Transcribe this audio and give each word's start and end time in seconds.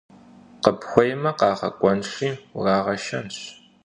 Къыпхуеймэ, 0.63 1.31
къагъэкӀуэнщи 1.39 2.29
урагъэшэнщ. 2.57 3.37